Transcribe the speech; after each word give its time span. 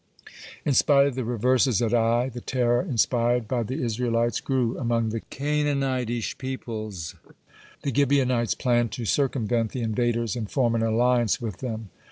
(31) 0.25 0.51
In 0.65 0.73
spite 0.73 1.05
of 1.05 1.13
the 1.13 1.23
reverses 1.23 1.79
at 1.79 1.93
Ai, 1.93 2.21
(32) 2.23 2.33
the 2.33 2.41
terror 2.41 2.81
inspired 2.81 3.47
by 3.47 3.61
the 3.61 3.79
Israelites 3.83 4.39
grew 4.41 4.75
among 4.79 5.09
the 5.09 5.19
Canaanitish 5.29 6.39
peoples. 6.39 7.13
The 7.83 7.93
Gibeonites 7.93 8.55
planned 8.55 8.91
to 8.93 9.05
circumvent 9.05 9.73
the 9.73 9.81
invaders, 9.83 10.35
and 10.35 10.49
form 10.49 10.73
an 10.73 10.81
alliance 10.81 11.39
with 11.39 11.57
them. 11.57 11.91